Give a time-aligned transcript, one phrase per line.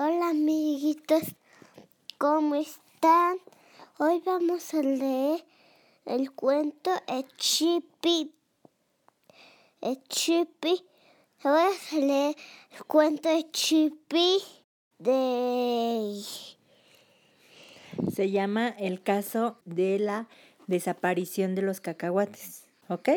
[0.00, 1.24] Hola amiguitos,
[2.18, 3.36] ¿cómo están?
[3.98, 5.44] Hoy vamos a leer
[6.06, 8.32] el cuento Echipi.
[9.80, 10.84] Echipi.
[11.42, 12.36] Vamos a leer
[12.70, 14.40] el cuento Echipi
[15.00, 16.22] de...
[18.14, 20.28] Se llama el caso de la
[20.68, 22.68] desaparición de los cacahuates.
[22.88, 23.08] ¿Ok?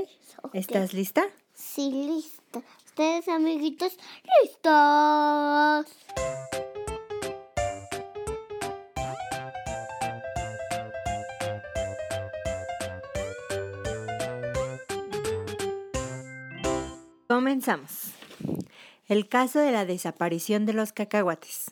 [0.41, 0.55] Ok.
[0.55, 1.25] ¿Estás lista?
[1.53, 2.63] Sí, lista.
[2.87, 3.95] ¿Ustedes amiguitos?
[4.41, 5.85] ¡Listos!
[17.31, 18.11] Comenzamos.
[19.07, 21.71] El caso de la desaparición de los cacahuates.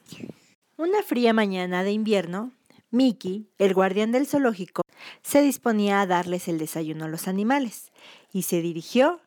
[0.77, 2.53] Una fría mañana de invierno,
[2.91, 4.83] Mickey, el guardián del zoológico,
[5.21, 7.91] se disponía a darles el desayuno a los animales
[8.31, 9.19] y se dirigió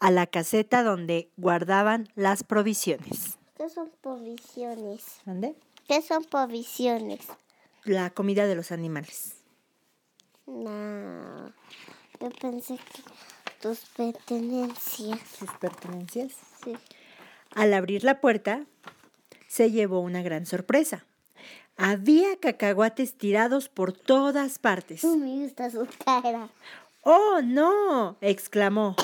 [0.00, 3.38] a la caseta donde guardaban las provisiones.
[3.56, 5.20] ¿Qué son provisiones?
[5.24, 5.54] ¿Dónde?
[5.86, 7.20] ¿Qué son provisiones?
[7.84, 9.36] La comida de los animales.
[10.48, 11.52] No,
[12.20, 13.02] yo pensé que
[13.60, 15.20] tus pertenencias.
[15.38, 16.32] Sus pertenencias.
[16.64, 16.76] Sí.
[17.54, 18.64] Al abrir la puerta,
[19.48, 21.04] se llevó una gran sorpresa.
[21.76, 25.04] Había cacahuates tirados por todas partes.
[25.04, 26.48] Me gusta su cara.
[27.02, 28.16] ¡Oh, no!
[28.20, 28.96] exclamó.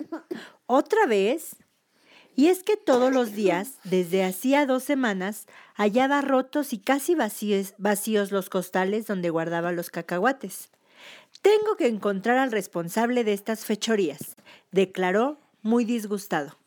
[0.66, 1.56] ¿Otra vez?
[2.34, 7.74] Y es que todos los días, desde hacía dos semanas, hallaba rotos y casi vacíos,
[7.78, 10.70] vacíos los costales donde guardaba los cacahuates.
[11.46, 14.34] Tengo que encontrar al responsable de estas fechorías,
[14.72, 16.58] declaró muy disgustado.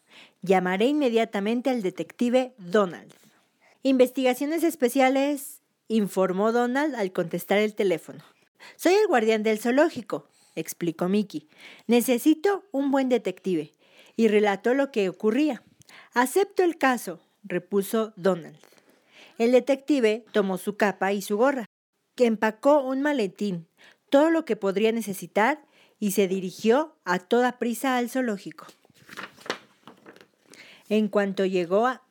[0.41, 3.13] Llamaré inmediatamente al detective Donald.
[3.83, 8.23] Investigaciones especiales, informó Donald al contestar el teléfono.
[8.77, 11.49] Soy el guardián del zoológico, explicó Mickey.
[11.87, 13.73] Necesito un buen detective.
[14.15, 15.61] Y relató lo que ocurría.
[16.13, 18.55] Acepto el caso, repuso Donald.
[19.39, 21.65] El detective tomó su capa y su gorra,
[22.15, 23.67] que empacó un maletín,
[24.09, 25.61] todo lo que podría necesitar,
[25.99, 28.65] y se dirigió a toda prisa al zoológico.
[30.87, 32.01] En cuanto llegó a.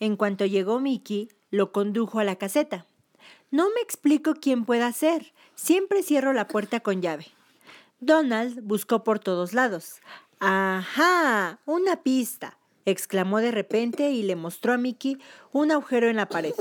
[0.00, 2.86] En cuanto llegó Mickey, lo condujo a la caseta.
[3.50, 5.32] No me explico quién pueda ser.
[5.54, 7.26] Siempre cierro la puerta con llave.
[8.00, 10.00] Donald buscó por todos lados.
[10.38, 11.58] ¡Ajá!
[11.66, 12.56] Una pista.
[12.86, 15.18] exclamó de repente y le mostró a Mickey
[15.52, 16.54] un agujero en la pared.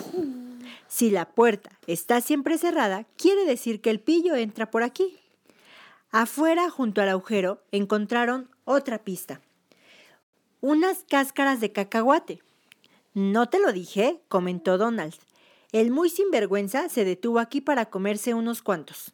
[0.88, 5.19] Si la puerta está siempre cerrada, quiere decir que el pillo entra por aquí.
[6.12, 9.41] Afuera, junto al agujero, encontraron otra pista.
[10.62, 12.41] Unas cáscaras de cacahuate.
[13.13, 15.13] No te lo dije, comentó Donald.
[15.72, 19.13] El muy sinvergüenza se detuvo aquí para comerse unos cuantos.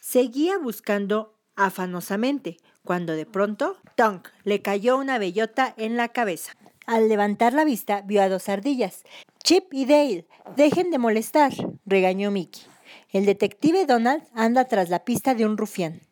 [0.00, 6.52] Seguía buscando afanosamente, cuando de pronto, tonk, le cayó una bellota en la cabeza.
[6.86, 9.04] Al levantar la vista, vio a dos ardillas.
[9.42, 11.52] Chip y Dale, dejen de molestar,
[11.86, 12.62] regañó Mickey.
[13.10, 16.02] El detective Donald anda tras la pista de un rufián.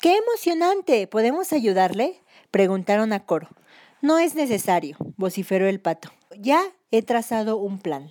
[0.00, 1.06] ¡Qué emocionante!
[1.06, 2.20] ¿Podemos ayudarle?
[2.50, 3.48] preguntaron a coro.
[4.02, 6.10] No es necesario, vociferó el pato.
[6.38, 8.10] Ya he trazado un plan.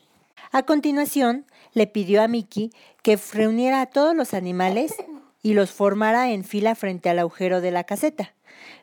[0.52, 2.72] A continuación, le pidió a Mickey
[3.04, 4.94] que reuniera a todos los animales
[5.42, 8.34] y los formara en fila frente al agujero de la caseta.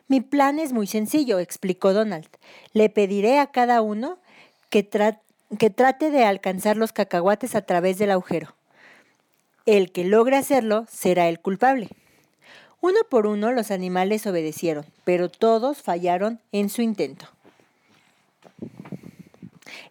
[0.07, 2.27] Mi plan es muy sencillo, explicó Donald.
[2.73, 4.17] Le pediré a cada uno
[4.69, 4.87] que,
[5.59, 8.55] que trate de alcanzar los cacahuates a través del agujero.
[9.65, 11.89] El que logre hacerlo será el culpable.
[12.79, 17.27] Uno por uno los animales obedecieron, pero todos fallaron en su intento.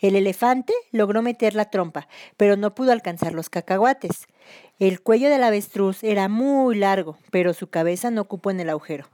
[0.01, 4.27] El elefante logró meter la trompa, pero no pudo alcanzar los cacahuates.
[4.79, 9.07] El cuello del avestruz era muy largo, pero su cabeza no ocupó en el agujero.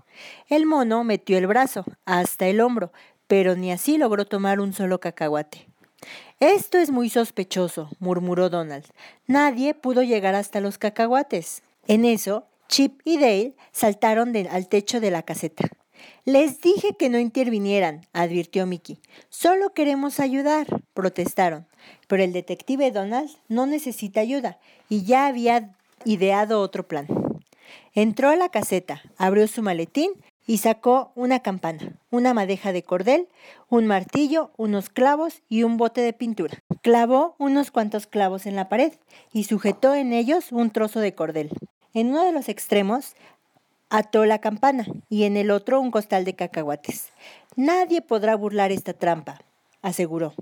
[0.48, 2.92] El mono metió el brazo hasta el hombro,
[3.28, 5.68] pero ni así logró tomar un solo cacahuate.
[6.40, 8.86] Esto es muy sospechoso, murmuró Donald.
[9.28, 11.62] Nadie pudo llegar hasta los cacahuates.
[11.86, 15.68] En eso, Chip y Dale saltaron al techo de la caseta.
[16.24, 18.98] Les dije que no intervinieran, advirtió Mickey.
[19.28, 21.66] Solo queremos ayudar, protestaron.
[22.06, 24.58] Pero el detective Donald no necesita ayuda
[24.88, 27.06] y ya había ideado otro plan.
[27.94, 30.12] Entró a la caseta, abrió su maletín
[30.46, 33.28] y sacó una campana, una madeja de cordel,
[33.68, 36.58] un martillo, unos clavos y un bote de pintura.
[36.82, 38.92] Clavó unos cuantos clavos en la pared
[39.32, 41.50] y sujetó en ellos un trozo de cordel.
[41.94, 43.14] En uno de los extremos
[43.92, 47.10] ató la campana y en el otro un costal de cacahuates.
[47.56, 49.42] Nadie podrá burlar esta trampa,
[49.82, 50.32] aseguró.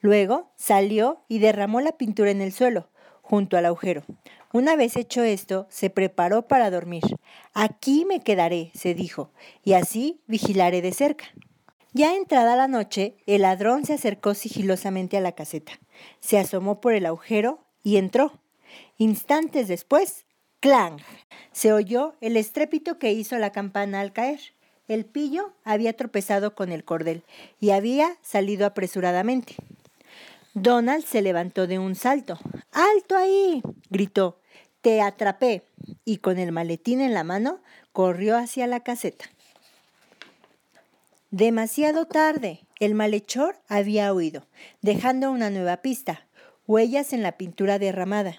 [0.00, 2.88] Luego salió y derramó la pintura en el suelo,
[3.20, 4.04] junto al agujero.
[4.54, 7.02] Una vez hecho esto, se preparó para dormir.
[7.52, 9.30] Aquí me quedaré, se dijo,
[9.62, 11.26] y así vigilaré de cerca.
[11.92, 15.72] Ya entrada la noche, el ladrón se acercó sigilosamente a la caseta,
[16.20, 18.32] se asomó por el agujero y entró.
[18.96, 20.24] Instantes después,
[20.62, 20.98] ¡clang!
[21.50, 24.40] Se oyó el estrépito que hizo la campana al caer.
[24.88, 27.24] El pillo había tropezado con el cordel
[27.60, 29.56] y había salido apresuradamente.
[30.54, 32.38] Donald se levantó de un salto.
[32.70, 33.62] ¡Alto ahí!
[33.90, 34.38] gritó.
[34.80, 35.62] Te atrapé.
[36.04, 37.60] Y con el maletín en la mano,
[37.92, 39.24] corrió hacia la caseta.
[41.30, 42.60] Demasiado tarde.
[42.78, 44.46] El malhechor había huido,
[44.80, 46.26] dejando una nueva pista,
[46.66, 48.38] huellas en la pintura derramada.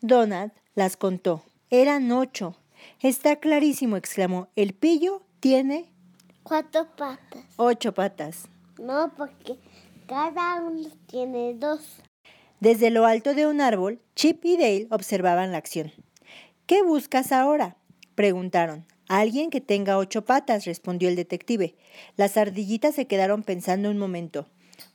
[0.00, 1.42] Donald las contó.
[1.70, 2.56] Eran ocho.
[3.00, 4.48] Está clarísimo, exclamó.
[4.56, 5.86] El pillo tiene
[6.42, 7.44] Cuatro patas.
[7.56, 8.48] ocho patas.
[8.80, 9.58] No, porque
[10.06, 11.80] cada uno tiene dos.
[12.60, 15.92] Desde lo alto de un árbol, Chip y Dale observaban la acción.
[16.66, 17.76] ¿Qué buscas ahora?
[18.14, 18.84] preguntaron.
[19.08, 21.74] Alguien que tenga ocho patas, respondió el detective.
[22.16, 24.46] Las ardillitas se quedaron pensando un momento.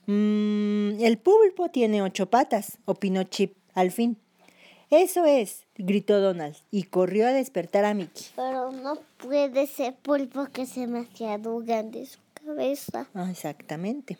[0.06, 4.18] Mmm, el pulpo tiene ocho patas, opinó Chip al fin.
[4.90, 8.24] Eso es, gritó Donald y corrió a despertar a Mickey.
[8.36, 13.06] Pero no puede ser pulpo que se me demasiado grande su cabeza.
[13.14, 14.16] Ah, exactamente.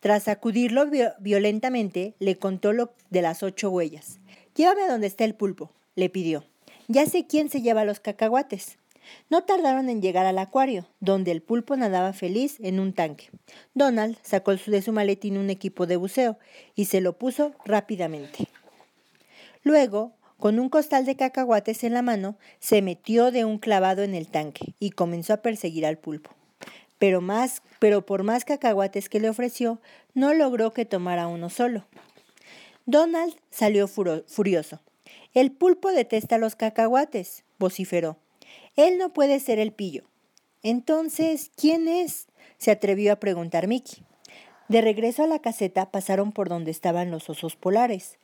[0.00, 4.18] Tras sacudirlo vio- violentamente, le contó lo de las ocho huellas.
[4.56, 6.44] Llévame a donde está el pulpo, le pidió.
[6.88, 8.78] Ya sé quién se lleva los cacahuates.
[9.30, 13.30] No tardaron en llegar al acuario, donde el pulpo nadaba feliz en un tanque.
[13.74, 16.38] Donald sacó de su maletín un equipo de buceo
[16.74, 18.48] y se lo puso rápidamente.
[19.66, 24.14] Luego, con un costal de cacahuates en la mano, se metió de un clavado en
[24.14, 26.30] el tanque y comenzó a perseguir al pulpo.
[27.00, 29.80] Pero más, pero por más cacahuates que le ofreció,
[30.14, 31.84] no logró que tomara uno solo.
[32.84, 34.82] Donald salió furioso.
[35.34, 38.18] El pulpo detesta los cacahuates, vociferó.
[38.76, 40.04] Él no puede ser el pillo.
[40.62, 42.28] Entonces, ¿quién es?
[42.58, 44.04] se atrevió a preguntar Mickey.
[44.68, 48.18] De regreso a la caseta pasaron por donde estaban los osos polares.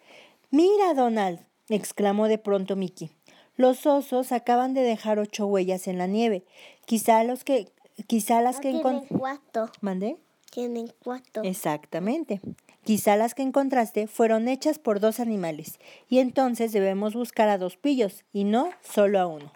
[0.52, 1.40] Mira, Donald,
[1.70, 3.10] exclamó de pronto Mickey.
[3.56, 6.44] Los osos acaban de dejar ocho huellas en la nieve.
[6.84, 7.72] Quizá los que,
[8.06, 9.70] quizá las No que tienen encon- cuatro.
[9.81, 10.19] ¿Mandé?
[10.50, 11.43] Tienen cuatro.
[11.43, 12.43] Exactamente.
[12.84, 15.78] Quizá las que encontraste fueron hechas por dos animales,
[16.10, 19.50] y entonces debemos buscar a dos pillos, y no solo a uno.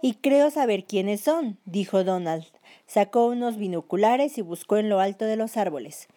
[0.00, 2.46] Y creo saber quiénes son, dijo Donald.
[2.86, 6.08] Sacó unos binoculares y buscó en lo alto de los árboles.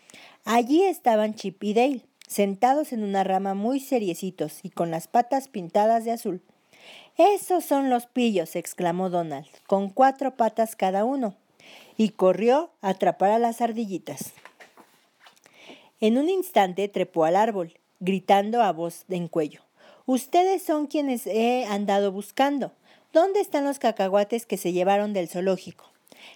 [0.45, 2.01] Allí estaban Chip y Dale,
[2.35, 6.41] sentados en una rama muy seriecitos y con las patas pintadas de azul.
[7.17, 11.37] Esos son los pillos, exclamó Donald, con cuatro patas cada uno,
[11.95, 14.33] y corrió a atrapar a las ardillitas.
[16.01, 19.61] En un instante trepó al árbol, gritando a voz en cuello.
[20.05, 22.73] Ustedes son quienes he andado buscando.
[23.13, 25.89] ¿Dónde están los cacahuates que se llevaron del zoológico?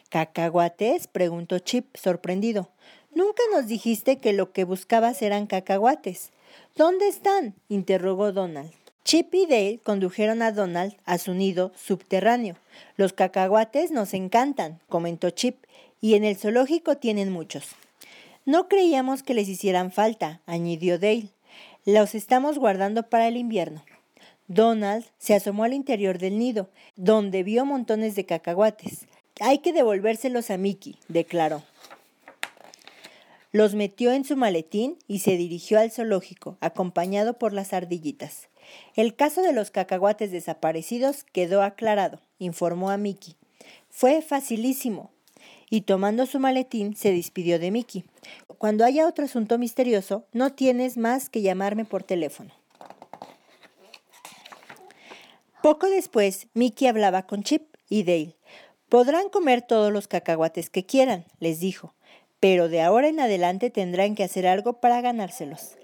[0.07, 1.07] ¿Cacahuates?
[1.07, 2.69] preguntó Chip, sorprendido.
[3.13, 6.31] Nunca nos dijiste que lo que buscabas eran cacahuates.
[6.75, 7.55] ¿Dónde están?
[7.67, 8.71] interrogó Donald.
[9.03, 12.55] Chip y Dale condujeron a Donald a su nido subterráneo.
[12.95, 15.57] Los cacahuates nos encantan, comentó Chip,
[15.99, 17.69] y en el zoológico tienen muchos.
[18.45, 21.29] No creíamos que les hicieran falta, añadió Dale.
[21.85, 23.83] Los estamos guardando para el invierno.
[24.47, 29.07] Donald se asomó al interior del nido, donde vio montones de cacahuates.
[29.39, 31.63] Hay que devolvérselos a Mickey, declaró.
[33.51, 38.49] Los metió en su maletín y se dirigió al zoológico, acompañado por las ardillitas.
[38.95, 43.35] El caso de los cacahuates desaparecidos quedó aclarado, informó a Mickey.
[43.89, 45.11] Fue facilísimo.
[45.71, 48.03] Y tomando su maletín, se despidió de Mickey.
[48.59, 52.53] Cuando haya otro asunto misterioso, no tienes más que llamarme por teléfono.
[55.63, 58.35] Poco después, Mickey hablaba con Chip y Dale.
[58.89, 61.93] Podrán comer todos los cacahuates que quieran, les dijo,
[62.39, 65.77] pero de ahora en adelante tendrán que hacer algo para ganárselos.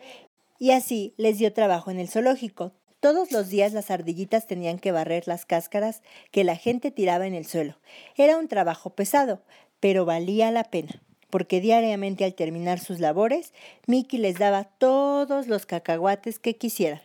[0.58, 2.74] Y así les dio trabajo en el zoológico.
[3.00, 7.36] Todos los días las ardillitas tenían que barrer las cáscaras que la gente tiraba en
[7.36, 7.76] el suelo.
[8.16, 9.42] Era un trabajo pesado,
[9.80, 13.54] pero valía la pena, porque diariamente al terminar sus labores,
[13.86, 17.02] Mickey les daba todos los cacahuates que quisieran.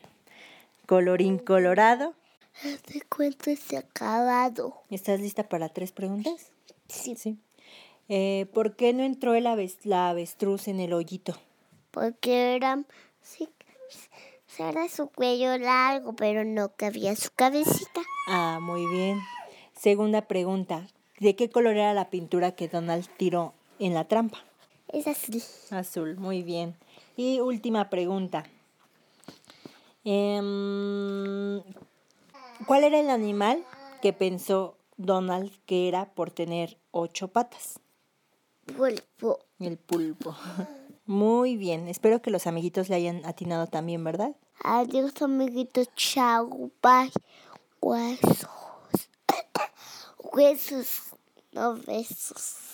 [0.86, 2.14] Colorín colorado.
[2.64, 4.82] Este cuento se ha acabado.
[4.90, 6.50] ¿Estás lista para tres preguntas?
[6.88, 7.14] Sí.
[7.16, 7.38] Sí.
[8.12, 9.44] Eh, ¿Por qué no entró el
[9.84, 11.36] la avestruz en el hoyito?
[11.92, 12.82] Porque era.
[13.22, 13.48] Sí,
[14.58, 18.00] era su cuello largo, pero no cabía su cabecita.
[18.26, 19.20] Ah, muy bien.
[19.74, 20.88] Segunda pregunta.
[21.20, 24.38] ¿De qué color era la pintura que Donald tiró en la trampa?
[24.88, 25.40] Es así.
[25.70, 26.74] Azul, muy bien.
[27.16, 28.42] Y última pregunta.
[30.02, 31.62] Em,
[32.66, 33.64] ¿Cuál era el animal
[34.02, 37.78] que pensó Donald que era por tener ocho patas?
[38.72, 39.40] Pulpo.
[39.58, 40.34] El pulpo.
[41.06, 41.88] Muy bien.
[41.88, 44.36] Espero que los amiguitos le hayan atinado también, ¿verdad?
[44.62, 45.88] Adiós, amiguitos.
[45.96, 46.70] Chao.
[46.82, 47.10] Bye.
[47.80, 48.48] Huesos.
[50.32, 51.02] Huesos.
[51.52, 52.69] No besos.